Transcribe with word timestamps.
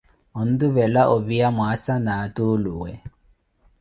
Ontuvela 0.39 1.01
opiya 1.15 1.47
mwaasa 1.55 1.95
na 2.05 2.13
atuluwe. 2.25 2.91